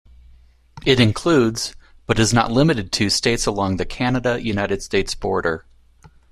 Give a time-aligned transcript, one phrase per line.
[0.83, 1.75] It includes,
[2.07, 5.67] but is not limited to, states along the Canada-United States border.